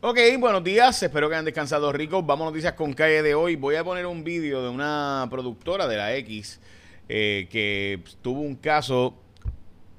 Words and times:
Ok, 0.00 0.16
buenos 0.38 0.62
días, 0.62 1.02
espero 1.02 1.28
que 1.28 1.34
hayan 1.34 1.44
descansado 1.44 1.90
ricos. 1.90 2.24
Vamos 2.24 2.46
a 2.46 2.50
noticias 2.50 2.74
con 2.74 2.92
calle 2.92 3.20
de 3.20 3.34
hoy. 3.34 3.56
Voy 3.56 3.74
a 3.74 3.82
poner 3.82 4.06
un 4.06 4.22
vídeo 4.22 4.62
de 4.62 4.68
una 4.68 5.26
productora 5.28 5.88
de 5.88 5.96
la 5.96 6.14
X 6.14 6.60
eh, 7.08 7.48
que 7.50 7.98
tuvo 8.22 8.42
un 8.42 8.54
caso 8.54 9.16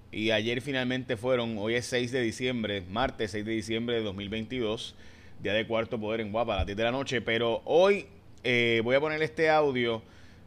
y 0.10 0.32
ayer 0.32 0.62
finalmente 0.62 1.18
fueron, 1.18 1.58
hoy 1.58 1.76
es 1.76 1.86
6 1.88 2.14
de 2.14 2.22
diciembre, 2.22 2.82
martes 2.90 3.32
6 3.32 3.44
de 3.44 3.52
diciembre 3.52 3.98
de 3.98 4.04
2022, 4.04 4.96
día 5.44 5.52
de 5.52 5.68
cuarto 5.68 6.00
poder 6.00 6.22
en 6.22 6.32
Guapa 6.32 6.54
a 6.54 6.58
las 6.60 6.66
10 6.66 6.78
de 6.78 6.84
la 6.86 6.92
noche, 6.92 7.20
pero 7.20 7.62
hoy 7.66 8.08
eh, 8.46 8.80
voy 8.86 8.96
a 8.96 9.02
poner 9.02 9.22
este 9.22 9.50
audio 9.50 10.02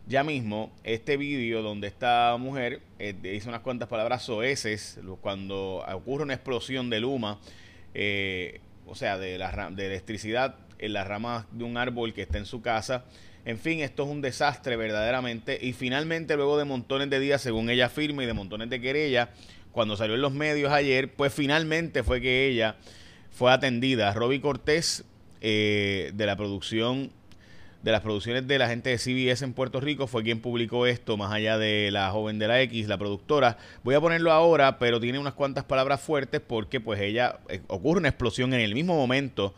ya 0.07 0.25
mismo, 0.25 0.73
este 0.83 1.19
vídeo 1.19 1.61
donde 1.61 1.89
esta 1.89 2.39
mujer 2.39 2.81
eh, 2.99 3.15
dice 3.21 3.51
unas 3.51 3.61
cuantas 3.61 3.91
palabras 3.91 4.23
soeces 4.23 4.99
cuando 5.21 5.85
ocurre 5.93 6.23
una 6.23 6.33
explosión 6.33 6.89
de 6.89 7.01
luma. 7.01 7.39
Eh, 7.93 8.63
o 8.87 8.95
sea, 8.95 9.19
de, 9.19 9.39
la, 9.39 9.71
de 9.71 9.87
electricidad 9.87 10.57
en 10.79 10.93
las 10.93 11.07
ramas 11.07 11.47
de 11.53 11.65
un 11.65 11.77
árbol 11.77 12.13
que 12.13 12.23
está 12.23 12.39
en 12.39 12.47
su 12.47 12.61
casa. 12.63 13.05
En 13.45 13.59
fin, 13.59 13.81
esto 13.81 14.05
es 14.05 14.09
un 14.09 14.21
desastre 14.21 14.77
verdaderamente. 14.77 15.59
Y 15.61 15.73
finalmente, 15.73 16.37
luego 16.37 16.59
de 16.59 16.65
montones 16.65 17.11
de 17.11 17.21
días, 17.21 17.41
según 17.41 17.71
ella 17.71 17.89
firma, 17.89 18.23
y 18.23 18.27
de 18.27 18.35
montones 18.35 18.71
de 18.71 18.81
querellas, 18.81 19.29
cuando 19.73 19.97
salió 19.97 20.15
en 20.15 20.21
los 20.21 20.33
medios 20.33 20.73
ayer, 20.73 21.13
pues 21.13 21.33
finalmente 21.33 22.03
fue 22.03 22.21
que 22.21 22.47
ella 22.47 22.77
fue 23.31 23.53
atendida. 23.53 24.13
Robbie 24.13 24.41
Cortés, 24.41 25.05
eh, 25.41 26.13
de 26.15 26.27
la 26.27 26.37
producción 26.37 27.11
de 27.83 27.93
las 27.93 28.01
producciones 28.01 28.47
de 28.47 28.59
la 28.59 28.69
gente 28.69 28.91
de 28.91 28.99
CBS 28.99 29.45
en 29.45 29.55
Puerto 29.55 29.81
Rico 29.81 30.07
fue 30.07 30.23
quien 30.23 30.41
publicó 30.41 30.87
esto, 30.87 31.17
más 31.17 31.33
allá 31.33 31.59
de 31.59 31.91
la 31.91 32.11
joven 32.11 32.39
de 32.39 32.49
la 32.49 32.61
X, 32.63 32.87
la 32.87 32.97
productora. 32.97 33.59
Voy 33.83 33.95
a 33.95 34.01
ponerlo 34.01 34.33
ahora, 34.33 34.79
pero 34.79 35.01
tiene 35.01 35.19
unas 35.19 35.35
cuantas 35.35 35.65
palabras 35.65 36.01
fuertes 36.01 36.41
porque 36.41 36.81
pues 36.81 37.01
ella 37.01 37.41
eh, 37.49 37.61
ocurre 37.67 37.99
una 37.99 38.09
explosión 38.09 38.55
en 38.55 38.61
el 38.61 38.75
mismo 38.75 38.95
momento 38.95 39.55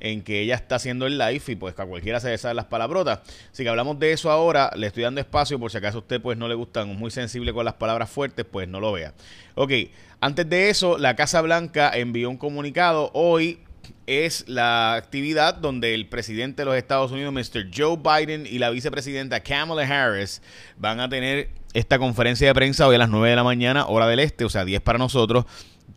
en 0.00 0.22
que 0.22 0.40
ella 0.40 0.54
está 0.54 0.76
haciendo 0.76 1.06
el 1.06 1.18
live 1.18 1.42
y 1.48 1.56
pues 1.56 1.78
a 1.78 1.84
cualquiera 1.84 2.20
se 2.20 2.36
sabe 2.38 2.54
las 2.54 2.66
palabrotas. 2.66 3.20
Así 3.52 3.64
que 3.64 3.68
hablamos 3.68 3.98
de 3.98 4.12
eso 4.12 4.30
ahora, 4.30 4.70
le 4.76 4.86
estoy 4.86 5.02
dando 5.02 5.20
espacio 5.20 5.58
por 5.58 5.70
si 5.70 5.78
acaso 5.78 5.98
a 5.98 6.00
usted 6.00 6.22
pues 6.22 6.38
no 6.38 6.48
le 6.48 6.54
gustan, 6.54 6.96
muy 6.96 7.10
sensible 7.10 7.52
con 7.52 7.64
las 7.64 7.74
palabras 7.74 8.08
fuertes, 8.08 8.46
pues 8.50 8.68
no 8.68 8.80
lo 8.80 8.92
vea. 8.92 9.12
Ok, 9.56 9.72
antes 10.20 10.48
de 10.48 10.70
eso, 10.70 10.98
la 10.98 11.16
Casa 11.16 11.40
Blanca 11.42 11.90
envió 11.94 12.30
un 12.30 12.36
comunicado 12.36 13.10
hoy 13.12 13.60
es 14.06 14.44
la 14.48 14.94
actividad 14.94 15.54
donde 15.54 15.94
el 15.94 16.08
presidente 16.08 16.62
de 16.62 16.66
los 16.66 16.76
Estados 16.76 17.12
Unidos, 17.12 17.32
Mr. 17.32 17.68
Joe 17.76 17.98
Biden, 17.98 18.46
y 18.46 18.58
la 18.58 18.70
vicepresidenta 18.70 19.40
Kamala 19.40 19.82
Harris 19.82 20.40
van 20.78 21.00
a 21.00 21.08
tener 21.08 21.50
esta 21.74 21.98
conferencia 21.98 22.46
de 22.48 22.54
prensa 22.54 22.86
hoy 22.86 22.94
a 22.94 22.98
las 22.98 23.10
9 23.10 23.28
de 23.28 23.36
la 23.36 23.44
mañana, 23.44 23.86
hora 23.86 24.06
del 24.06 24.20
este, 24.20 24.44
o 24.44 24.48
sea, 24.48 24.64
10 24.64 24.80
para 24.80 24.98
nosotros, 24.98 25.44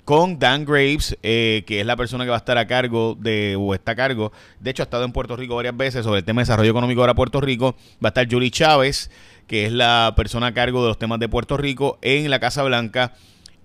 con 0.04 0.40
Dan 0.40 0.66
Graves, 0.66 1.18
eh, 1.24 1.64
que 1.66 1.80
es 1.80 1.86
la 1.86 1.96
persona 1.96 2.26
que 2.26 2.30
va 2.32 2.36
a 2.36 2.40
estar 2.40 2.58
a 2.58 2.68
cargo 2.68 3.16
de, 3.18 3.56
o 3.58 3.74
está 3.74 3.94
a 3.94 3.96
cargo, 3.96 4.34
de 4.60 4.72
hecho 4.72 4.84
ha 4.84 4.86
estado 4.86 5.06
en 5.06 5.14
Puerto 5.14 5.38
Rico 5.38 5.56
varias 5.56 5.78
veces 5.78 6.04
sobre 6.04 6.20
el 6.20 6.26
tema 6.26 6.42
de 6.42 6.44
desarrollo 6.44 6.72
económico 6.72 7.02
ahora 7.02 7.14
Puerto 7.14 7.40
Rico, 7.40 7.76
va 8.04 8.08
a 8.08 8.10
estar 8.10 8.28
Julie 8.30 8.52
Chávez, 8.52 9.10
que 9.48 9.66
es 9.66 9.72
la 9.72 10.14
persona 10.16 10.48
a 10.48 10.54
cargo 10.54 10.82
de 10.82 10.90
los 10.90 10.98
temas 10.98 11.20
de 11.20 11.30
Puerto 11.30 11.56
Rico 11.56 11.98
en 12.02 12.30
la 12.30 12.40
Casa 12.40 12.64
Blanca 12.64 13.14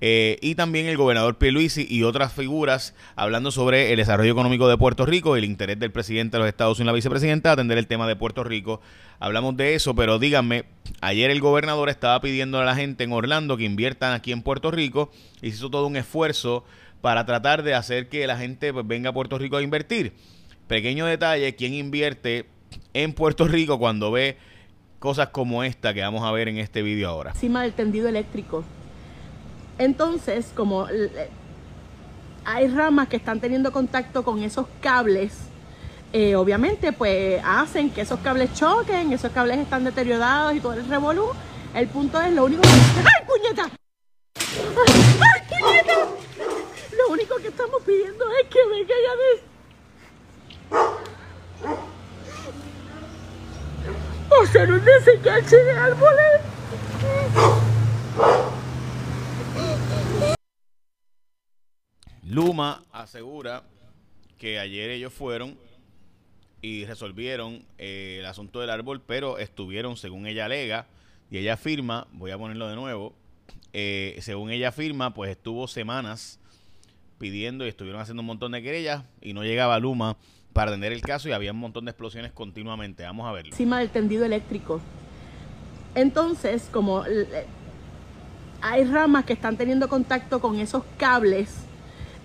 eh, 0.00 0.38
y 0.42 0.54
también 0.56 0.86
el 0.86 0.96
gobernador 0.98 1.38
Pierluisi 1.38 1.86
y 1.88 2.02
otras 2.02 2.32
figuras 2.32 2.94
hablando 3.14 3.50
sobre 3.50 3.92
el 3.92 3.96
desarrollo 3.96 4.30
económico 4.30 4.68
de 4.68 4.76
Puerto 4.76 5.06
Rico, 5.06 5.36
el 5.36 5.44
interés 5.44 5.78
del 5.78 5.90
presidente 5.90 6.36
de 6.36 6.40
los 6.40 6.48
Estados 6.48 6.78
Unidos 6.78 6.84
y 6.84 6.92
la 6.92 6.92
vicepresidenta 6.92 7.52
atender 7.52 7.78
el 7.78 7.86
tema 7.86 8.06
de 8.06 8.14
Puerto 8.14 8.44
Rico. 8.44 8.82
Hablamos 9.20 9.56
de 9.56 9.74
eso, 9.74 9.94
pero 9.94 10.18
díganme, 10.18 10.64
ayer 11.00 11.30
el 11.30 11.40
gobernador 11.40 11.88
estaba 11.88 12.20
pidiendo 12.20 12.58
a 12.58 12.64
la 12.64 12.74
gente 12.74 13.04
en 13.04 13.12
Orlando 13.12 13.56
que 13.56 13.64
inviertan 13.64 14.12
aquí 14.12 14.32
en 14.32 14.42
Puerto 14.42 14.70
Rico 14.70 15.10
y 15.40 15.50
se 15.50 15.56
hizo 15.56 15.70
todo 15.70 15.86
un 15.86 15.96
esfuerzo 15.96 16.64
para 17.00 17.24
tratar 17.24 17.62
de 17.62 17.74
hacer 17.74 18.10
que 18.10 18.26
la 18.26 18.36
gente 18.36 18.72
pues, 18.74 18.86
venga 18.86 19.10
a 19.10 19.12
Puerto 19.14 19.38
Rico 19.38 19.56
a 19.56 19.62
invertir. 19.62 20.12
Pequeño 20.66 21.06
detalle, 21.06 21.54
¿quién 21.54 21.72
invierte 21.72 22.44
en 22.92 23.14
Puerto 23.14 23.48
Rico 23.48 23.78
cuando 23.78 24.10
ve 24.10 24.36
cosas 24.98 25.28
como 25.28 25.62
esta 25.62 25.94
que 25.94 26.02
vamos 26.02 26.22
a 26.24 26.32
ver 26.32 26.48
en 26.48 26.58
este 26.58 26.82
vídeo 26.82 27.08
ahora? 27.08 27.30
Encima 27.30 27.62
del 27.62 27.72
tendido 27.72 28.08
eléctrico 28.08 28.64
entonces, 29.78 30.52
como 30.54 30.86
hay 32.44 32.68
ramas 32.68 33.08
que 33.08 33.16
están 33.16 33.40
teniendo 33.40 33.72
contacto 33.72 34.22
con 34.24 34.42
esos 34.42 34.66
cables, 34.80 35.32
eh, 36.12 36.36
obviamente 36.36 36.92
pues 36.92 37.42
hacen 37.44 37.90
que 37.90 38.02
esos 38.02 38.20
cables 38.20 38.54
choquen, 38.54 39.12
esos 39.12 39.32
cables 39.32 39.58
están 39.58 39.84
deteriorados 39.84 40.54
y 40.54 40.60
todo 40.60 40.72
el 40.74 40.88
revolú. 40.88 41.26
El 41.74 41.88
punto 41.88 42.20
es 42.20 42.32
lo 42.32 42.44
único 42.46 42.62
que... 42.62 42.68
¡Ay, 42.68 43.26
puñeta! 43.26 43.70
¡Ay, 44.38 45.42
puñeta! 45.48 46.06
Lo 46.96 47.12
único 47.12 47.36
que 47.36 47.48
estamos 47.48 47.82
pidiendo 47.82 48.24
es 48.40 48.48
que 48.48 48.58
venga 48.70 48.94
ya 49.06 49.16
de... 49.16 49.56
O 54.40 54.46
sea, 54.46 54.66
no 54.66 54.78
desenganche 54.78 55.56
de 55.56 55.72
árboles. 55.72 56.40
Luma 62.36 62.82
asegura 62.92 63.62
que 64.36 64.58
ayer 64.58 64.90
ellos 64.90 65.10
fueron 65.10 65.56
y 66.60 66.84
resolvieron 66.84 67.64
eh, 67.78 68.18
el 68.20 68.26
asunto 68.26 68.60
del 68.60 68.68
árbol, 68.68 69.00
pero 69.00 69.38
estuvieron, 69.38 69.96
según 69.96 70.26
ella 70.26 70.44
alega, 70.44 70.86
y 71.30 71.38
ella 71.38 71.54
afirma, 71.54 72.06
voy 72.12 72.32
a 72.32 72.36
ponerlo 72.36 72.68
de 72.68 72.76
nuevo, 72.76 73.14
eh, 73.72 74.18
según 74.20 74.50
ella 74.50 74.68
afirma, 74.68 75.14
pues 75.14 75.30
estuvo 75.30 75.66
semanas 75.66 76.38
pidiendo 77.16 77.64
y 77.64 77.68
estuvieron 77.68 78.02
haciendo 78.02 78.20
un 78.20 78.26
montón 78.26 78.52
de 78.52 78.62
querellas 78.62 79.04
y 79.22 79.32
no 79.32 79.42
llegaba 79.42 79.78
Luma 79.78 80.18
para 80.52 80.72
atender 80.72 80.92
el 80.92 81.00
caso 81.00 81.30
y 81.30 81.32
había 81.32 81.52
un 81.52 81.58
montón 81.58 81.86
de 81.86 81.92
explosiones 81.92 82.32
continuamente. 82.32 83.04
Vamos 83.04 83.26
a 83.26 83.32
verlo. 83.32 83.52
Encima 83.52 83.78
del 83.78 83.88
tendido 83.88 84.26
eléctrico. 84.26 84.82
Entonces, 85.94 86.68
como 86.70 87.02
hay 88.60 88.84
ramas 88.84 89.24
que 89.24 89.32
están 89.32 89.56
teniendo 89.56 89.88
contacto 89.88 90.38
con 90.42 90.58
esos 90.58 90.84
cables 90.98 91.65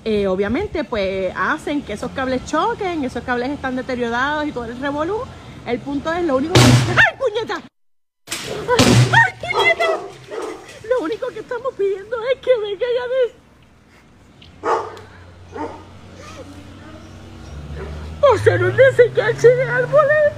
eh, 0.03 0.27
obviamente 0.27 0.83
pues 0.83 1.31
hacen 1.35 1.81
que 1.81 1.93
esos 1.93 2.11
cables 2.11 2.45
choquen, 2.45 3.03
esos 3.03 3.23
cables 3.23 3.49
están 3.49 3.75
deteriorados 3.75 4.45
y 4.47 4.51
todo 4.51 4.65
el 4.65 4.79
revolú. 4.79 5.21
El 5.65 5.79
punto 5.79 6.11
es 6.11 6.23
lo 6.25 6.37
único 6.37 6.53
que... 6.53 6.59
¡Ay, 6.59 7.17
puñeta! 7.19 7.61
¡Ay, 8.27 9.33
puñeta! 9.39 9.85
Lo 10.89 11.05
único 11.05 11.27
que 11.27 11.39
estamos 11.39 11.73
pidiendo 11.77 12.17
es 12.33 12.39
que 12.39 12.51
venga 12.59 12.85
ya 12.97 13.07
de... 13.07 13.41
O 18.23 18.37
sea, 18.37 18.57
no 18.57 18.69
desenganche 18.69 19.47
de 19.47 19.63
árboles. 19.63 20.33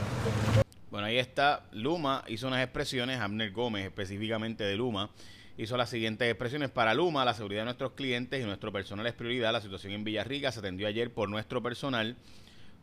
Bueno, 0.90 1.07
ahí 1.07 1.18
está. 1.18 1.63
Luma 1.72 2.24
hizo 2.28 2.47
unas 2.47 2.63
expresiones, 2.63 3.19
Abner 3.19 3.51
Gómez 3.51 3.85
específicamente 3.85 4.63
de 4.63 4.75
Luma, 4.75 5.09
hizo 5.58 5.75
las 5.78 5.90
siguientes 5.90 6.30
expresiones. 6.30 6.69
Para 6.69 6.94
Luma, 6.94 7.25
la 7.25 7.34
seguridad 7.34 7.62
de 7.62 7.66
nuestros 7.66 7.94
clientes 7.94 8.40
y 8.41 8.46
nuestro 8.46 8.72
personal 8.72 9.08
es 9.08 9.14
prioridad. 9.14 9.52
La 9.53 9.62
situación 9.62 9.94
en 9.94 10.03
Villarrica 10.03 10.52
se 10.52 10.59
atendió 10.59 10.88
ayer 10.88 11.12
por 11.14 11.30
nuestro 11.30 11.64
personal. 11.64 12.18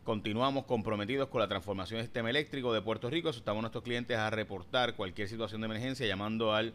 Continuamos 0.04 0.64
comprometidos 0.64 1.28
con 1.28 1.40
la 1.40 1.48
transformación 1.48 1.98
del 1.98 2.06
sistema 2.06 2.30
eléctrico 2.30 2.72
de 2.72 2.80
Puerto 2.80 3.10
Rico. 3.10 3.28
Asustamos 3.28 3.58
a 3.58 3.62
nuestros 3.62 3.84
clientes 3.84 4.16
a 4.16 4.30
reportar 4.30 4.96
cualquier 4.96 5.28
situación 5.28 5.60
de 5.60 5.66
emergencia 5.66 6.06
llamando 6.06 6.54
al 6.54 6.72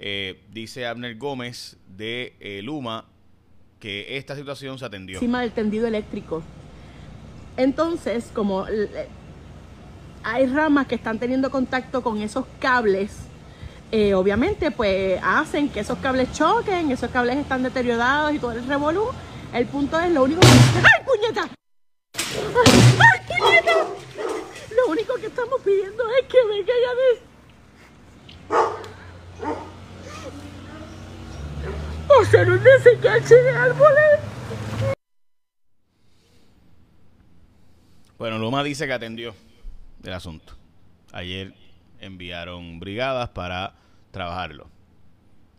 Eh, 0.00 0.40
dice 0.50 0.86
Abner 0.86 1.16
Gómez 1.16 1.76
de 1.88 2.36
eh, 2.40 2.62
Luma 2.62 3.06
que 3.80 4.16
esta 4.16 4.36
situación 4.36 4.78
se 4.78 4.84
atendió. 4.84 5.16
Encima 5.16 5.40
del 5.42 5.50
tendido 5.52 5.86
eléctrico. 5.86 6.42
Entonces, 7.56 8.30
como 8.34 8.66
hay 10.30 10.46
ramas 10.46 10.86
que 10.86 10.94
están 10.94 11.18
teniendo 11.18 11.50
contacto 11.50 12.02
con 12.02 12.20
esos 12.20 12.44
cables, 12.60 13.16
eh, 13.90 14.12
obviamente 14.14 14.70
pues 14.70 15.18
hacen 15.22 15.70
que 15.70 15.80
esos 15.80 15.98
cables 15.98 16.32
choquen, 16.32 16.90
esos 16.90 17.10
cables 17.10 17.38
están 17.38 17.62
deteriorados 17.62 18.34
y 18.34 18.38
todo 18.38 18.52
el 18.52 18.66
revolú. 18.66 19.06
El 19.54 19.66
punto 19.66 19.98
es 19.98 20.12
lo 20.12 20.24
único 20.24 20.40
que... 20.40 20.46
¡Ay, 20.46 21.04
puñeta! 21.06 21.48
¡Ay, 22.14 23.20
puñeta! 23.26 23.72
Lo 24.76 24.92
único 24.92 25.14
que 25.14 25.26
estamos 25.26 25.60
pidiendo 25.62 26.04
es 26.20 26.26
que 26.26 26.36
venga 26.46 26.72
ya 26.84 26.94
de... 26.94 27.22
O 32.20 32.24
sea, 32.26 32.44
no 32.44 32.58
desenganche 32.58 33.34
de 33.34 33.50
árboles. 33.50 34.20
Bueno, 38.18 38.38
Luma 38.38 38.62
dice 38.62 38.86
que 38.86 38.92
atendió 38.92 39.34
del 40.08 40.16
asunto. 40.16 40.54
Ayer 41.12 41.54
enviaron 42.00 42.80
brigadas 42.80 43.28
para 43.28 43.74
trabajarlo. 44.10 44.68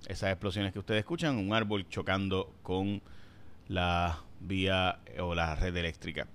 Esas 0.07 0.31
explosiones 0.31 0.73
que 0.73 0.79
ustedes 0.79 0.99
escuchan, 0.99 1.37
un 1.37 1.53
árbol 1.53 1.87
chocando 1.87 2.55
con 2.63 3.01
la 3.67 4.19
vía 4.39 4.99
o 5.19 5.35
la 5.35 5.55
red 5.55 5.75
eléctrica. 5.77 6.27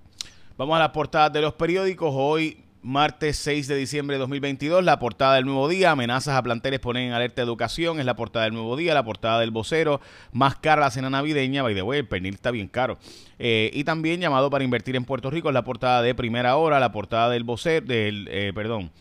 Vamos 0.57 0.77
a 0.77 0.79
las 0.79 0.89
portadas 0.91 1.33
de 1.33 1.41
los 1.41 1.53
periódicos. 1.55 2.11
Hoy 2.13 2.63
martes 2.85 3.37
6 3.37 3.67
de 3.67 3.75
diciembre 3.75 4.15
de 4.15 4.19
2022. 4.19 4.83
La 4.83 4.99
portada 4.99 5.35
del 5.35 5.45
nuevo 5.45 5.67
día, 5.67 5.91
amenazas 5.91 6.35
a 6.35 6.43
planteles 6.43 6.79
ponen 6.79 7.07
en 7.07 7.13
alerta 7.13 7.41
educación, 7.41 7.99
es 7.99 8.05
la 8.05 8.15
portada 8.15 8.45
del 8.45 8.53
nuevo 8.53 8.77
día, 8.77 8.93
la 8.93 9.03
portada 9.03 9.39
del 9.39 9.51
vocero, 9.51 9.99
más 10.31 10.55
cara 10.55 10.81
la 10.81 10.91
cena 10.91 11.09
navideña, 11.09 11.63
by 11.63 11.73
the 11.73 11.81
way, 11.81 11.99
el 11.99 12.07
pernil 12.07 12.35
está 12.35 12.51
bien 12.51 12.67
caro. 12.67 12.97
Eh, 13.39 13.71
y 13.73 13.83
también 13.83 14.21
llamado 14.21 14.49
para 14.49 14.63
invertir 14.63 14.95
en 14.95 15.03
Puerto 15.03 15.31
Rico, 15.31 15.49
es 15.49 15.53
la 15.53 15.63
portada 15.63 16.01
de 16.03 16.13
primera 16.13 16.55
hora, 16.57 16.79
la 16.79 16.91
portada 16.91 17.29
del 17.29 17.43
vocero, 17.43 17.85
del, 17.85 18.27
eh, 18.29 18.51
perdón, 18.53 18.91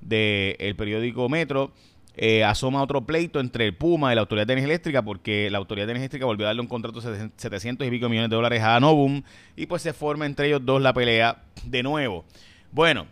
del 0.00 0.74
periódico 0.76 1.28
Metro. 1.28 1.70
Eh, 2.16 2.44
asoma 2.44 2.80
otro 2.80 3.04
pleito 3.04 3.40
entre 3.40 3.66
el 3.66 3.76
Puma 3.76 4.12
y 4.12 4.14
la 4.14 4.20
Autoridad 4.20 4.46
de 4.46 4.52
Energía 4.52 4.72
Eléctrica 4.72 5.02
porque 5.02 5.50
la 5.50 5.58
Autoridad 5.58 5.86
de 5.86 5.92
Energía 5.92 6.04
Eléctrica 6.04 6.26
volvió 6.26 6.46
a 6.46 6.50
darle 6.50 6.62
un 6.62 6.68
contrato 6.68 7.00
de 7.00 7.30
700 7.36 7.84
y 7.84 7.90
pico 7.90 8.08
millones 8.08 8.30
de 8.30 8.36
dólares 8.36 8.62
a 8.62 8.78
Novum 8.78 9.20
y 9.56 9.66
pues 9.66 9.82
se 9.82 9.92
forma 9.92 10.24
entre 10.24 10.46
ellos 10.46 10.64
dos 10.64 10.80
la 10.80 10.94
pelea 10.94 11.42
de 11.64 11.82
nuevo. 11.82 12.24
Bueno, 12.70 13.08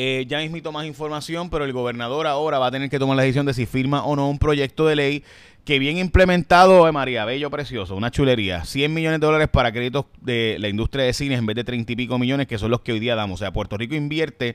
eh, 0.00 0.26
ya 0.28 0.38
mismito 0.38 0.70
más 0.70 0.86
información, 0.86 1.50
pero 1.50 1.64
el 1.64 1.72
gobernador 1.72 2.28
ahora 2.28 2.60
va 2.60 2.68
a 2.68 2.70
tener 2.70 2.88
que 2.88 3.00
tomar 3.00 3.16
la 3.16 3.24
decisión 3.24 3.46
de 3.46 3.52
si 3.52 3.66
firma 3.66 4.04
o 4.04 4.14
no 4.14 4.30
un 4.30 4.38
proyecto 4.38 4.86
de 4.86 4.94
ley 4.94 5.24
que 5.64 5.80
bien 5.80 5.98
implementado, 5.98 6.86
de 6.86 6.92
María, 6.92 7.24
bello, 7.24 7.50
precioso, 7.50 7.96
una 7.96 8.12
chulería. 8.12 8.64
100 8.64 8.94
millones 8.94 9.18
de 9.18 9.26
dólares 9.26 9.48
para 9.48 9.72
créditos 9.72 10.04
de 10.20 10.56
la 10.60 10.68
industria 10.68 11.04
de 11.04 11.12
cines 11.12 11.40
en 11.40 11.46
vez 11.46 11.56
de 11.56 11.64
30 11.64 11.94
y 11.94 11.96
pico 11.96 12.16
millones, 12.16 12.46
que 12.46 12.58
son 12.58 12.70
los 12.70 12.82
que 12.82 12.92
hoy 12.92 13.00
día 13.00 13.16
damos. 13.16 13.40
O 13.40 13.42
sea, 13.42 13.52
Puerto 13.52 13.76
Rico 13.76 13.96
invierte, 13.96 14.54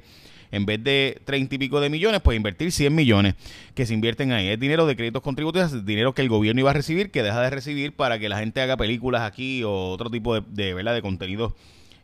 en 0.51 0.65
vez 0.65 0.81
de 0.81 1.21
30 1.25 1.55
y 1.55 1.57
pico 1.57 1.81
de 1.81 1.89
millones, 1.89 2.21
pues 2.21 2.37
invertir 2.37 2.71
100 2.71 2.95
millones 2.95 3.35
que 3.75 3.85
se 3.85 3.93
invierten 3.93 4.31
ahí. 4.31 4.47
Es 4.47 4.57
dinero 4.61 4.85
de 4.85 4.95
créditos 4.95 5.21
contributivos, 5.21 5.85
dinero 5.85 6.13
que 6.13 6.21
el 6.21 6.29
gobierno 6.29 6.61
iba 6.61 6.69
a 6.69 6.73
recibir, 6.73 7.11
que 7.11 7.21
deja 7.21 7.41
de 7.41 7.49
recibir 7.49 7.91
para 7.91 8.17
que 8.17 8.29
la 8.29 8.39
gente 8.39 8.61
haga 8.61 8.77
películas 8.77 9.23
aquí 9.23 9.61
o 9.65 9.89
otro 9.89 10.09
tipo 10.09 10.35
de, 10.35 10.41
de, 10.47 10.73
¿verdad? 10.73 10.93
de 10.93 11.01
contenido 11.01 11.53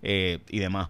eh, 0.03 0.39
y 0.49 0.59
demás. 0.59 0.89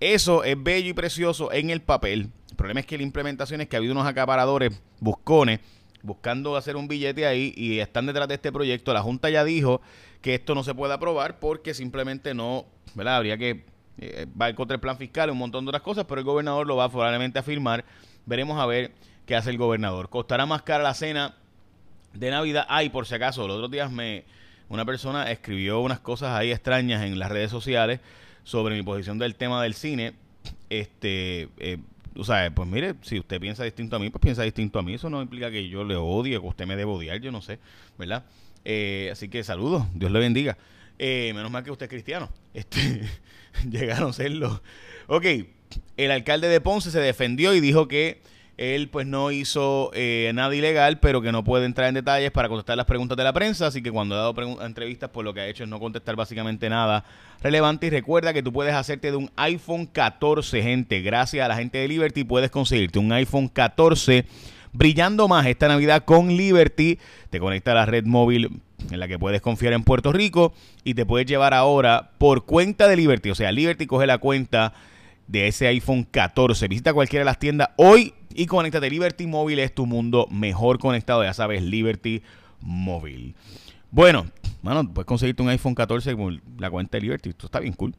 Eso 0.00 0.44
es 0.44 0.60
bello 0.60 0.88
y 0.88 0.94
precioso 0.94 1.52
en 1.52 1.68
el 1.68 1.82
papel. 1.82 2.30
El 2.48 2.56
problema 2.56 2.80
es 2.80 2.86
que 2.86 2.96
la 2.96 3.02
implementación 3.02 3.60
es 3.60 3.68
que 3.68 3.76
ha 3.76 3.78
habido 3.78 3.92
unos 3.92 4.06
acaparadores 4.06 4.80
buscones 4.98 5.60
buscando 6.02 6.56
hacer 6.56 6.76
un 6.76 6.88
billete 6.88 7.26
ahí 7.26 7.52
y 7.54 7.80
están 7.80 8.06
detrás 8.06 8.26
de 8.26 8.34
este 8.34 8.50
proyecto. 8.50 8.94
La 8.94 9.02
Junta 9.02 9.28
ya 9.28 9.44
dijo 9.44 9.82
que 10.22 10.34
esto 10.34 10.54
no 10.54 10.64
se 10.64 10.74
puede 10.74 10.94
aprobar 10.94 11.38
porque 11.38 11.74
simplemente 11.74 12.32
no, 12.32 12.64
¿verdad? 12.94 13.16
Habría 13.16 13.36
que 13.36 13.66
eh, 13.98 14.26
va 14.40 14.54
contra 14.54 14.76
el 14.76 14.80
plan 14.80 14.96
fiscal 14.96 15.28
y 15.28 15.32
un 15.32 15.38
montón 15.38 15.66
de 15.66 15.68
otras 15.68 15.82
cosas, 15.82 16.06
pero 16.08 16.18
el 16.18 16.24
gobernador 16.24 16.66
lo 16.66 16.76
va 16.76 16.88
probablemente 16.88 17.38
a 17.38 17.42
firmar. 17.42 17.84
Veremos 18.24 18.58
a 18.58 18.64
ver 18.64 18.92
qué 19.26 19.36
hace 19.36 19.50
el 19.50 19.58
gobernador. 19.58 20.08
Costará 20.08 20.46
más 20.46 20.62
cara 20.62 20.82
la 20.82 20.94
cena 20.94 21.34
de 22.14 22.30
Navidad. 22.30 22.64
Ay, 22.70 22.88
por 22.88 23.06
si 23.06 23.14
acaso, 23.14 23.46
los 23.46 23.56
otros 23.56 23.70
días 23.70 23.92
me 23.92 24.24
una 24.70 24.84
persona 24.86 25.30
escribió 25.30 25.80
unas 25.80 26.00
cosas 26.00 26.30
ahí 26.30 26.52
extrañas 26.52 27.02
en 27.02 27.18
las 27.18 27.30
redes 27.30 27.50
sociales 27.50 28.00
sobre 28.44 28.74
mi 28.76 28.82
posición 28.82 29.18
del 29.18 29.34
tema 29.34 29.62
del 29.62 29.74
cine, 29.74 30.14
este, 30.68 31.48
eh, 31.58 31.78
o 32.16 32.24
sea, 32.24 32.50
pues 32.50 32.68
mire, 32.68 32.94
si 33.02 33.18
usted 33.18 33.40
piensa 33.40 33.64
distinto 33.64 33.96
a 33.96 33.98
mí, 33.98 34.10
pues 34.10 34.20
piensa 34.20 34.42
distinto 34.42 34.78
a 34.78 34.82
mí. 34.82 34.94
Eso 34.94 35.10
no 35.10 35.22
implica 35.22 35.50
que 35.50 35.68
yo 35.68 35.84
le 35.84 35.96
odie, 35.96 36.40
que 36.40 36.46
usted 36.46 36.66
me 36.66 36.76
debe 36.76 36.90
odiar, 36.90 37.20
yo 37.20 37.30
no 37.32 37.42
sé, 37.42 37.58
¿verdad? 37.98 38.24
Eh, 38.64 39.08
así 39.12 39.28
que 39.28 39.42
saludos, 39.44 39.84
Dios 39.94 40.10
le 40.10 40.18
bendiga. 40.18 40.58
Eh, 40.98 41.32
menos 41.34 41.50
mal 41.50 41.64
que 41.64 41.70
usted 41.70 41.84
es 41.84 41.90
cristiano. 41.90 42.30
Este, 42.54 43.08
llegaron 43.68 44.10
a 44.10 44.12
serlo. 44.12 44.62
Ok, 45.06 45.24
el 45.96 46.10
alcalde 46.10 46.48
de 46.48 46.60
Ponce 46.60 46.90
se 46.90 47.00
defendió 47.00 47.54
y 47.54 47.60
dijo 47.60 47.88
que 47.88 48.20
él 48.60 48.90
pues 48.90 49.06
no 49.06 49.30
hizo 49.30 49.90
eh, 49.94 50.30
nada 50.34 50.54
ilegal, 50.54 51.00
pero 51.00 51.22
que 51.22 51.32
no 51.32 51.42
puede 51.42 51.64
entrar 51.64 51.88
en 51.88 51.94
detalles 51.94 52.30
para 52.30 52.46
contestar 52.46 52.76
las 52.76 52.84
preguntas 52.84 53.16
de 53.16 53.24
la 53.24 53.32
prensa, 53.32 53.68
así 53.68 53.82
que 53.82 53.90
cuando 53.90 54.14
ha 54.14 54.18
dado 54.18 54.62
entrevistas, 54.62 55.08
pues 55.10 55.24
lo 55.24 55.32
que 55.32 55.40
ha 55.40 55.46
hecho 55.46 55.64
es 55.64 55.70
no 55.70 55.80
contestar 55.80 56.14
básicamente 56.14 56.68
nada 56.68 57.02
relevante. 57.42 57.86
Y 57.86 57.90
recuerda 57.90 58.34
que 58.34 58.42
tú 58.42 58.52
puedes 58.52 58.74
hacerte 58.74 59.12
de 59.12 59.16
un 59.16 59.30
iPhone 59.36 59.86
14, 59.86 60.62
gente. 60.62 61.00
Gracias 61.00 61.42
a 61.42 61.48
la 61.48 61.56
gente 61.56 61.78
de 61.78 61.88
Liberty 61.88 62.22
puedes 62.22 62.50
conseguirte 62.50 62.98
un 62.98 63.10
iPhone 63.12 63.48
14 63.48 64.26
brillando 64.74 65.26
más 65.26 65.46
esta 65.46 65.66
Navidad 65.66 66.04
con 66.04 66.28
Liberty. 66.28 66.98
Te 67.30 67.40
conecta 67.40 67.72
a 67.72 67.76
la 67.76 67.86
red 67.86 68.04
móvil 68.04 68.60
en 68.90 69.00
la 69.00 69.08
que 69.08 69.18
puedes 69.18 69.40
confiar 69.40 69.72
en 69.72 69.84
Puerto 69.84 70.12
Rico 70.12 70.52
y 70.84 70.92
te 70.92 71.06
puedes 71.06 71.26
llevar 71.26 71.54
ahora 71.54 72.10
por 72.18 72.44
cuenta 72.44 72.88
de 72.88 72.96
Liberty. 72.96 73.30
O 73.30 73.34
sea, 73.34 73.52
Liberty 73.52 73.86
coge 73.86 74.06
la 74.06 74.18
cuenta 74.18 74.74
de 75.30 75.46
ese 75.46 75.68
iPhone 75.68 76.04
14. 76.10 76.66
Visita 76.66 76.92
cualquiera 76.92 77.20
de 77.20 77.26
las 77.26 77.38
tiendas 77.38 77.70
hoy 77.76 78.14
y 78.34 78.46
conéctate. 78.46 78.90
Liberty 78.90 79.26
Móvil 79.26 79.60
es 79.60 79.72
tu 79.72 79.86
mundo 79.86 80.26
mejor 80.30 80.78
conectado. 80.78 81.22
Ya 81.22 81.32
sabes, 81.32 81.62
Liberty 81.62 82.22
Móvil. 82.60 83.36
Bueno, 83.92 84.26
mano, 84.62 84.92
puedes 84.92 85.06
conseguirte 85.06 85.42
un 85.42 85.48
iPhone 85.48 85.74
14 85.74 86.16
con 86.16 86.42
la 86.58 86.68
cuenta 86.68 86.98
de 86.98 87.02
Liberty. 87.02 87.30
Esto 87.30 87.46
está 87.46 87.60
bien 87.60 87.74
cool. 87.74 87.94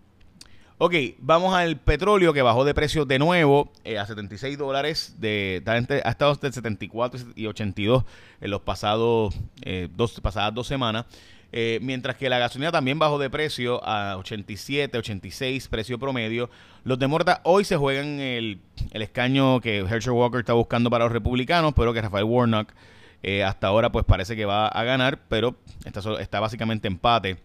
Ok, 0.83 0.95
vamos 1.19 1.53
al 1.53 1.77
petróleo 1.77 2.33
que 2.33 2.41
bajó 2.41 2.65
de 2.65 2.73
precio 2.73 3.05
de 3.05 3.19
nuevo 3.19 3.71
eh, 3.83 3.99
a 3.99 4.07
76 4.07 4.57
dólares. 4.57 5.15
De, 5.19 5.61
ha 5.67 6.09
estado 6.09 6.33
de 6.33 6.51
74 6.51 7.21
y 7.35 7.45
82 7.45 8.03
en 8.41 8.49
los 8.49 8.61
pasados 8.61 9.35
eh, 9.61 9.89
dos, 9.95 10.19
pasadas 10.21 10.55
dos 10.55 10.65
semanas. 10.65 11.05
Eh, 11.51 11.77
mientras 11.83 12.15
que 12.15 12.29
la 12.29 12.39
gasolina 12.39 12.71
también 12.71 12.97
bajó 12.97 13.19
de 13.19 13.29
precio 13.29 13.79
a 13.87 14.17
87, 14.17 14.97
86, 14.97 15.67
precio 15.67 15.99
promedio. 15.99 16.49
Los 16.83 16.97
demócratas 16.97 17.41
hoy 17.43 17.63
se 17.63 17.77
juegan 17.77 18.19
el, 18.19 18.59
el 18.89 19.01
escaño 19.03 19.61
que 19.61 19.81
Herschel 19.81 20.13
Walker 20.13 20.39
está 20.39 20.53
buscando 20.53 20.89
para 20.89 21.03
los 21.03 21.13
republicanos, 21.13 21.75
pero 21.75 21.93
que 21.93 22.01
Rafael 22.01 22.23
Warnock 22.23 22.73
eh, 23.21 23.43
hasta 23.43 23.67
ahora 23.67 23.91
pues 23.91 24.03
parece 24.03 24.35
que 24.35 24.45
va 24.45 24.67
a 24.67 24.83
ganar, 24.83 25.19
pero 25.27 25.57
está, 25.85 26.01
está 26.19 26.39
básicamente 26.39 26.87
empate. 26.87 27.37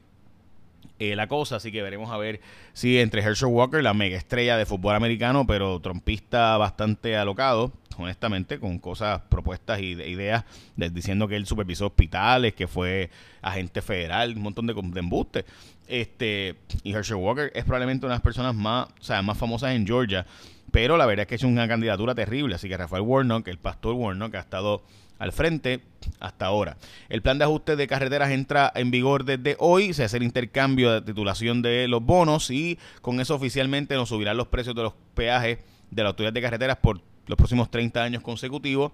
Eh, 0.98 1.14
la 1.14 1.26
cosa, 1.26 1.56
así 1.56 1.70
que 1.70 1.82
veremos 1.82 2.10
a 2.10 2.16
ver 2.16 2.40
si 2.72 2.98
entre 2.98 3.20
Herschel 3.20 3.48
Walker, 3.48 3.82
la 3.82 3.92
mega 3.92 4.16
estrella 4.16 4.56
de 4.56 4.64
fútbol 4.64 4.94
americano, 4.94 5.46
pero 5.46 5.78
trompista 5.80 6.56
bastante 6.56 7.16
alocado, 7.18 7.70
honestamente, 7.98 8.58
con 8.58 8.78
cosas, 8.78 9.20
propuestas 9.28 9.78
y 9.80 9.92
ideas 9.92 10.44
diciendo 10.76 11.28
que 11.28 11.36
él 11.36 11.46
supervisó 11.46 11.86
hospitales, 11.86 12.54
que 12.54 12.66
fue 12.66 13.10
agente 13.42 13.82
federal, 13.82 14.36
un 14.36 14.42
montón 14.42 14.66
de, 14.66 14.74
de 14.74 15.00
embuste. 15.00 15.44
Este, 15.86 16.56
y 16.82 16.92
Herschel 16.92 17.16
Walker 17.16 17.52
es 17.54 17.64
probablemente 17.64 18.06
una 18.06 18.14
de 18.14 18.16
las 18.16 18.24
personas 18.24 18.54
más, 18.54 18.88
o 18.98 19.04
sea, 19.04 19.20
más 19.20 19.36
famosas 19.36 19.72
en 19.72 19.86
Georgia, 19.86 20.26
pero 20.72 20.96
la 20.96 21.04
verdad 21.04 21.22
es 21.22 21.28
que 21.28 21.34
es 21.34 21.42
una 21.42 21.68
candidatura 21.68 22.14
terrible, 22.14 22.54
así 22.54 22.68
que 22.68 22.76
Rafael 22.76 23.02
Warnock, 23.02 23.48
el 23.48 23.58
pastor 23.58 23.94
Warnock, 23.94 24.34
ha 24.34 24.40
estado 24.40 24.82
al 25.18 25.32
frente 25.32 25.80
hasta 26.20 26.46
ahora. 26.46 26.76
El 27.08 27.22
plan 27.22 27.38
de 27.38 27.44
ajuste 27.44 27.76
de 27.76 27.86
carreteras 27.86 28.30
entra 28.30 28.72
en 28.74 28.90
vigor 28.90 29.24
desde 29.24 29.56
hoy, 29.58 29.92
se 29.92 30.04
hace 30.04 30.18
el 30.18 30.22
intercambio 30.22 30.92
de 30.92 31.02
titulación 31.02 31.62
de 31.62 31.88
los 31.88 32.02
bonos 32.02 32.50
y 32.50 32.78
con 33.02 33.20
eso 33.20 33.34
oficialmente 33.34 33.94
nos 33.94 34.08
subirán 34.08 34.36
los 34.36 34.48
precios 34.48 34.74
de 34.74 34.82
los 34.82 34.94
peajes 35.14 35.58
de 35.90 36.02
la 36.02 36.10
autoridad 36.10 36.32
de 36.32 36.42
carreteras 36.42 36.76
por 36.76 37.00
los 37.26 37.36
próximos 37.36 37.70
30 37.70 38.02
años 38.02 38.22
consecutivos. 38.22 38.92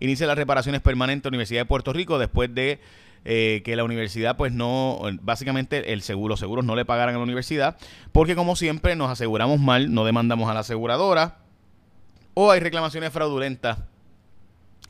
Inicia 0.00 0.26
las 0.26 0.36
reparaciones 0.36 0.80
permanentes 0.80 1.24
la 1.24 1.36
Universidad 1.36 1.60
de 1.60 1.66
Puerto 1.66 1.92
Rico 1.92 2.18
después 2.18 2.54
de 2.54 2.80
eh, 3.26 3.60
que 3.66 3.76
la 3.76 3.84
universidad 3.84 4.36
pues 4.38 4.50
no, 4.52 5.02
básicamente 5.20 5.92
el 5.92 6.00
seguro, 6.00 6.30
los 6.30 6.40
seguros 6.40 6.64
no 6.64 6.74
le 6.74 6.86
pagaran 6.86 7.14
a 7.14 7.18
la 7.18 7.24
universidad, 7.24 7.76
porque 8.12 8.34
como 8.34 8.56
siempre 8.56 8.96
nos 8.96 9.10
aseguramos 9.10 9.60
mal, 9.60 9.92
no 9.92 10.06
demandamos 10.06 10.48
a 10.48 10.54
la 10.54 10.60
aseguradora 10.60 11.36
o 12.32 12.50
hay 12.50 12.60
reclamaciones 12.60 13.12
fraudulentas. 13.12 13.78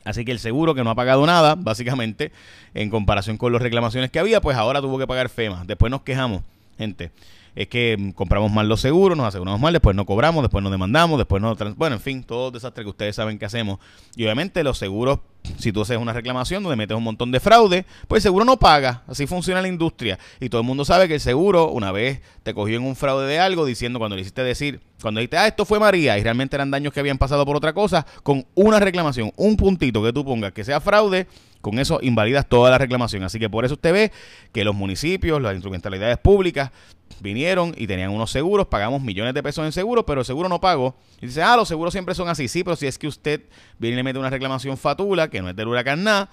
Así 0.03 0.25
que 0.25 0.31
el 0.31 0.39
seguro 0.39 0.73
que 0.73 0.83
no 0.83 0.89
ha 0.89 0.95
pagado 0.95 1.25
nada, 1.25 1.55
básicamente, 1.55 2.31
en 2.73 2.89
comparación 2.89 3.37
con 3.37 3.53
las 3.53 3.61
reclamaciones 3.61 4.11
que 4.11 4.19
había, 4.19 4.41
pues 4.41 4.57
ahora 4.57 4.81
tuvo 4.81 4.97
que 4.97 5.07
pagar 5.07 5.29
FEMA. 5.29 5.63
Después 5.65 5.91
nos 5.91 6.01
quejamos, 6.01 6.41
gente 6.77 7.11
es 7.55 7.67
que 7.67 7.97
mm, 7.97 8.11
compramos 8.11 8.51
mal 8.51 8.67
los 8.67 8.81
seguros, 8.81 9.17
nos 9.17 9.27
aseguramos 9.27 9.59
mal, 9.59 9.73
después 9.73 9.95
no 9.95 10.05
cobramos, 10.05 10.43
después 10.43 10.63
no 10.63 10.69
demandamos, 10.69 11.17
después 11.17 11.41
no... 11.41 11.55
Bueno, 11.75 11.95
en 11.95 12.01
fin, 12.01 12.23
todo 12.23 12.51
desastre 12.51 12.83
que 12.83 12.89
ustedes 12.89 13.15
saben 13.15 13.37
que 13.37 13.45
hacemos. 13.45 13.79
Y 14.15 14.23
obviamente 14.23 14.63
los 14.63 14.77
seguros, 14.77 15.19
si 15.57 15.71
tú 15.71 15.81
haces 15.81 15.97
una 15.97 16.13
reclamación 16.13 16.63
donde 16.63 16.75
metes 16.75 16.95
un 16.95 17.03
montón 17.03 17.31
de 17.31 17.39
fraude, 17.39 17.85
pues 18.07 18.19
el 18.19 18.29
seguro 18.29 18.45
no 18.45 18.57
paga. 18.57 19.03
Así 19.07 19.27
funciona 19.27 19.61
la 19.61 19.67
industria. 19.67 20.19
Y 20.39 20.49
todo 20.49 20.61
el 20.61 20.67
mundo 20.67 20.85
sabe 20.85 21.07
que 21.07 21.15
el 21.15 21.19
seguro, 21.19 21.69
una 21.69 21.91
vez 21.91 22.21
te 22.43 22.53
cogió 22.53 22.77
en 22.77 22.83
un 22.83 22.95
fraude 22.95 23.27
de 23.27 23.39
algo, 23.39 23.65
diciendo 23.65 23.99
cuando 23.99 24.15
le 24.15 24.21
hiciste 24.21 24.43
decir, 24.43 24.81
cuando 25.01 25.19
dijiste, 25.19 25.37
ah, 25.37 25.47
esto 25.47 25.65
fue 25.65 25.79
María, 25.79 26.17
y 26.17 26.23
realmente 26.23 26.55
eran 26.55 26.71
daños 26.71 26.93
que 26.93 26.99
habían 26.99 27.17
pasado 27.17 27.45
por 27.45 27.55
otra 27.55 27.73
cosa, 27.73 28.05
con 28.23 28.45
una 28.55 28.79
reclamación, 28.79 29.31
un 29.35 29.57
puntito 29.57 30.03
que 30.03 30.13
tú 30.13 30.23
pongas 30.23 30.53
que 30.53 30.63
sea 30.63 30.79
fraude, 30.79 31.27
con 31.61 31.79
eso 31.79 31.99
invalidas 32.01 32.47
toda 32.47 32.71
la 32.71 32.77
reclamación. 32.77 33.23
Así 33.23 33.39
que 33.39 33.49
por 33.49 33.65
eso 33.65 33.75
usted 33.75 33.93
ve 33.93 34.11
que 34.51 34.63
los 34.63 34.75
municipios, 34.75 35.41
las 35.41 35.53
instrumentalidades 35.53 36.17
públicas, 36.17 36.71
vinieron 37.19 37.73
y 37.77 37.87
tenían 37.87 38.11
unos 38.11 38.31
seguros, 38.31 38.67
pagamos 38.67 39.01
millones 39.01 39.33
de 39.33 39.43
pesos 39.43 39.65
en 39.65 39.71
seguros, 39.71 40.05
pero 40.07 40.21
el 40.21 40.25
seguro 40.25 40.49
no 40.49 40.61
pagó. 40.61 40.95
Y 41.21 41.27
dice, 41.27 41.41
ah, 41.41 41.55
los 41.55 41.67
seguros 41.67 41.93
siempre 41.93 42.15
son 42.15 42.29
así. 42.29 42.47
Sí, 42.47 42.63
pero 42.63 42.75
si 42.75 42.87
es 42.87 42.97
que 42.97 43.07
usted 43.07 43.41
viene 43.79 43.95
y 43.95 43.97
le 43.97 44.03
mete 44.03 44.19
una 44.19 44.29
reclamación 44.29 44.77
fatula, 44.77 45.29
que 45.29 45.41
no 45.41 45.49
es 45.49 45.55
del 45.55 45.67
huracán 45.67 46.03
nada, 46.03 46.29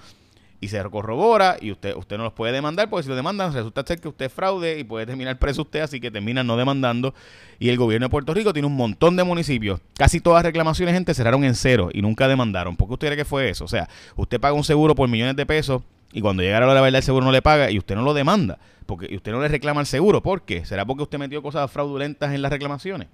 y 0.61 0.69
se 0.69 0.83
corrobora 0.85 1.57
y 1.61 1.71
usted 1.71 1.95
usted 1.95 2.17
no 2.17 2.25
los 2.25 2.33
puede 2.33 2.53
demandar 2.53 2.91
porque 2.91 3.05
si 3.05 3.09
lo 3.09 3.15
demandan 3.15 3.53
resulta 3.53 3.85
ser 3.87 4.01
que 4.01 4.09
usted 4.09 4.27
es 4.27 4.33
fraude 4.33 4.79
y 4.79 4.85
puede 4.85 5.07
terminar 5.07 5.39
preso 5.39 5.63
usted 5.63 5.81
así 5.81 6.01
que 6.01 6.11
termina 6.11 6.43
no 6.43 6.57
demandando 6.57 7.15
y 7.61 7.69
el 7.69 7.77
gobierno 7.77 8.07
de 8.07 8.11
Puerto 8.11 8.35
Rico 8.35 8.53
tiene 8.53 8.67
un 8.67 8.75
montón 8.75 9.15
de 9.17 9.23
municipios 9.23 9.81
casi 9.97 10.21
todas 10.21 10.39
las 10.39 10.47
reclamaciones 10.47 10.95
gente 10.95 11.15
cerraron 11.15 11.45
en 11.45 11.55
cero 11.55 11.91
y 11.93 12.03
nunca 12.03 12.27
demandaron 12.27 12.77
¿por 12.77 12.89
qué 12.89 12.95
usted 12.95 13.07
cree 13.09 13.17
que 13.19 13.25
fue 13.25 13.49
eso? 13.51 13.65
o 13.65 13.69
sea 13.69 13.89
usted 14.17 14.41
paga 14.41 14.55
un 14.55 14.65
seguro 14.65 14.97
por 14.97 15.09
millones 15.09 15.37
de 15.37 15.47
pesos 15.47 15.83
y 16.13 16.21
cuando 16.21 16.43
llega 16.43 16.61
la 16.61 16.67
verdad 16.67 16.89
el 16.89 17.03
seguro 17.03 17.25
no 17.25 17.33
le 17.33 17.43
paga 17.43 17.71
y 17.71 17.79
usted 17.79 17.95
no 17.95 18.03
lo 18.03 18.15
demanda 18.15 18.59
porque 18.87 19.07
y 19.11 19.17
usted 19.17 19.33
no 19.33 19.41
le 19.41 19.49
reclama 19.49 19.81
el 19.81 19.87
seguro 19.87 20.23
¿por 20.23 20.43
qué? 20.43 20.65
¿será 20.65 20.85
porque 20.85 21.03
usted 21.03 21.19
metió 21.19 21.43
cosas 21.43 21.71
fraudulentas 21.71 22.33
en 22.33 22.43
las 22.43 22.51
reclamaciones? 22.51 23.09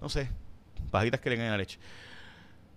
no 0.00 0.08
sé 0.08 0.28
pajitas 0.92 1.20
que 1.20 1.30
le 1.30 1.36
caen 1.36 1.50
la 1.50 1.56
leche. 1.56 1.80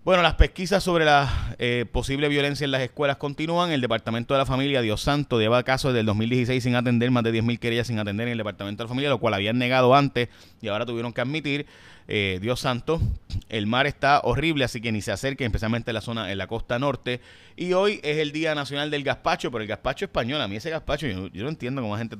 Bueno, 0.06 0.22
las 0.22 0.34
pesquisas 0.34 0.84
sobre 0.84 1.04
la 1.04 1.56
eh, 1.58 1.84
posible 1.90 2.28
violencia 2.28 2.64
en 2.64 2.70
las 2.70 2.80
escuelas 2.80 3.16
continúan. 3.16 3.72
El 3.72 3.80
Departamento 3.80 4.34
de 4.34 4.38
la 4.38 4.46
Familia, 4.46 4.80
Dios 4.80 5.00
Santo, 5.00 5.40
lleva 5.40 5.64
casos 5.64 5.92
desde 5.92 6.02
el 6.02 6.06
2016 6.06 6.62
sin 6.62 6.76
atender, 6.76 7.10
más 7.10 7.24
de 7.24 7.34
10.000 7.34 7.58
querellas 7.58 7.88
sin 7.88 7.98
atender 7.98 8.28
en 8.28 8.32
el 8.32 8.38
Departamento 8.38 8.84
de 8.84 8.84
la 8.84 8.88
Familia, 8.88 9.10
lo 9.10 9.18
cual 9.18 9.34
habían 9.34 9.58
negado 9.58 9.96
antes 9.96 10.28
y 10.62 10.68
ahora 10.68 10.86
tuvieron 10.86 11.12
que 11.12 11.22
admitir. 11.22 11.66
Eh, 12.06 12.38
Dios 12.40 12.60
Santo, 12.60 13.00
el 13.48 13.66
mar 13.66 13.88
está 13.88 14.20
horrible, 14.22 14.62
así 14.64 14.80
que 14.80 14.92
ni 14.92 15.02
se 15.02 15.10
acerquen, 15.10 15.46
especialmente 15.46 15.90
en 15.90 15.94
la 15.94 16.00
zona, 16.00 16.30
en 16.30 16.38
la 16.38 16.46
costa 16.46 16.78
norte. 16.78 17.20
Y 17.56 17.72
hoy 17.72 17.98
es 18.04 18.18
el 18.18 18.30
Día 18.30 18.54
Nacional 18.54 18.92
del 18.92 19.02
Gazpacho, 19.02 19.50
pero 19.50 19.62
el 19.62 19.68
gazpacho 19.68 20.04
español, 20.04 20.40
a 20.40 20.46
mí 20.46 20.54
ese 20.54 20.70
gazpacho, 20.70 21.08
yo, 21.08 21.42
no 21.42 21.48
entiendo 21.48 21.82
cómo 21.82 21.94
la 21.94 21.98
gente 21.98 22.16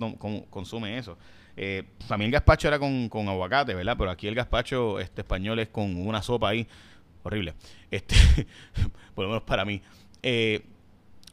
consume 0.50 0.98
eso. 0.98 1.16
Eh, 1.56 1.84
mí 2.18 2.24
el 2.24 2.32
gazpacho 2.32 2.66
era 2.66 2.80
con, 2.80 3.08
con, 3.08 3.28
aguacate, 3.28 3.74
¿verdad? 3.74 3.94
Pero 3.96 4.10
aquí 4.10 4.26
el 4.26 4.34
gazpacho 4.34 4.98
este, 4.98 5.20
español 5.20 5.60
es 5.60 5.68
con 5.68 5.96
una 6.04 6.20
sopa 6.20 6.48
ahí 6.48 6.66
horrible. 7.26 7.54
Este, 7.90 8.14
por 9.14 9.24
lo 9.24 9.30
menos 9.30 9.42
para 9.44 9.64
mí. 9.64 9.82
Eh, 10.22 10.62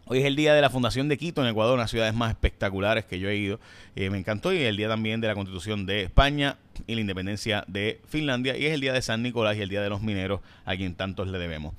hoy 0.05 0.19
es 0.19 0.25
el 0.25 0.35
día 0.35 0.53
de 0.53 0.61
la 0.61 0.69
fundación 0.69 1.07
de 1.07 1.17
Quito 1.17 1.41
en 1.41 1.47
Ecuador, 1.47 1.73
una 1.73 1.81
de 1.81 1.83
las 1.83 1.91
ciudades 1.91 2.13
más 2.13 2.31
espectaculares 2.31 3.05
que 3.05 3.19
yo 3.19 3.29
he 3.29 3.35
ido. 3.35 3.59
Eh, 3.95 4.09
me 4.09 4.17
encantó. 4.17 4.53
Y 4.53 4.57
es 4.57 4.69
el 4.69 4.77
día 4.77 4.87
también 4.87 5.21
de 5.21 5.27
la 5.27 5.35
constitución 5.35 5.85
de 5.85 6.03
España 6.03 6.57
y 6.87 6.95
la 6.95 7.01
independencia 7.01 7.63
de 7.67 8.01
Finlandia. 8.07 8.57
Y 8.57 8.65
es 8.65 8.73
el 8.73 8.81
día 8.81 8.93
de 8.93 9.01
San 9.01 9.23
Nicolás 9.23 9.57
y 9.57 9.61
el 9.61 9.69
día 9.69 9.81
de 9.81 9.89
los 9.89 10.01
mineros, 10.01 10.41
a 10.65 10.75
quien 10.75 10.95
tantos 10.95 11.27
le 11.27 11.37
debemos. 11.37 11.73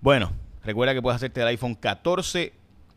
Bueno, 0.00 0.32
recuerda 0.64 0.94
que 0.94 1.02
puedes 1.02 1.16
hacerte 1.16 1.40
el 1.40 1.48
iPhone 1.48 1.74
14 1.74 2.52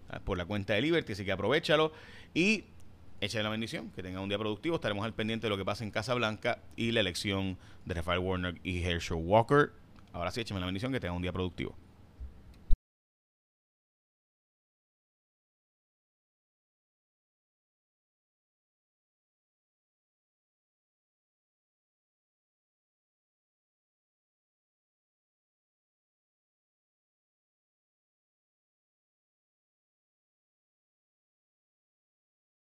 ah, 0.10 0.20
por 0.20 0.38
la 0.38 0.46
cuenta 0.46 0.74
de 0.74 0.82
Liberty, 0.82 1.14
así 1.14 1.26
que 1.26 1.32
aprovechalo. 1.32 1.92
Y 2.34 2.64
échale 3.22 3.44
la 3.44 3.50
bendición, 3.50 3.90
que 3.96 4.04
tenga 4.04 4.20
un 4.20 4.30
día 4.30 4.38
productivo. 4.38 4.76
Estaremos 4.76 5.06
al 5.06 5.14
pendiente 5.14 5.46
de 5.46 5.50
lo 5.50 5.58
que 5.58 5.66
pasa 5.66 5.84
en 5.84 5.92
Casa 5.92 6.14
Blanca 6.14 6.60
y 6.76 6.92
la 6.92 7.00
elección 7.00 7.58
de 7.86 7.94
Rafael 7.94 8.20
Warner 8.20 8.56
y 8.64 8.84
Herschel 8.84 9.18
Walker. 9.18 9.72
Ahora 10.14 10.32
sí, 10.32 10.40
écheme 10.42 10.60
la 10.60 10.68
bendición 10.68 10.92
que 10.92 11.00
tenga 11.00 11.14
un 11.14 11.22
día 11.22 11.34
productivo. 11.34 11.76